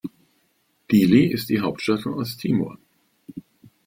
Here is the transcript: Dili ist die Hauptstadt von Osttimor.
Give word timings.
Dili 0.91 1.27
ist 1.31 1.49
die 1.49 1.61
Hauptstadt 1.61 2.01
von 2.01 2.15
Osttimor. 2.15 2.79